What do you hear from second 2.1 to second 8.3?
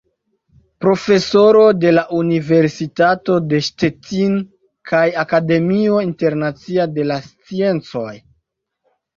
Universitato de Szczecin kaj Akademio Internacia de la Sciencoj.